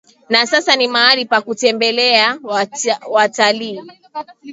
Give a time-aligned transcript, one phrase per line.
[0.31, 2.27] Na sasa ni mahali pa kutembelea
[3.13, 3.79] watalii